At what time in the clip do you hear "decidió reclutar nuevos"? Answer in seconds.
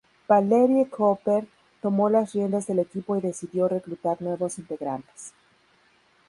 3.21-4.57